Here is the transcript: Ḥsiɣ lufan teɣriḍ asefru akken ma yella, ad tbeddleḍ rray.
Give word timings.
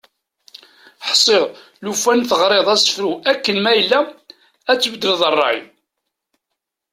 Ḥsiɣ 1.09 1.43
lufan 1.83 2.19
teɣriḍ 2.29 2.67
asefru 2.75 3.11
akken 3.31 3.57
ma 3.61 3.71
yella, 3.75 3.99
ad 4.69 4.77
tbeddleḍ 4.79 5.21
rray. 5.33 5.59